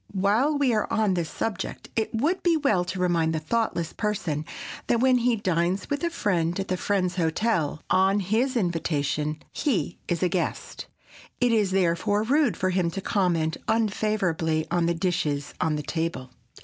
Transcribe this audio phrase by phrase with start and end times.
[0.15, 4.45] While we are on this subject it would be well to remind the thoughtless person
[4.87, 9.99] that when he dines with a friend at that friend's hotel, on his invitation, he
[10.07, 10.87] is a guest.
[11.39, 16.31] It is therefore rude for him to comment unfavorably on the dishes on the table.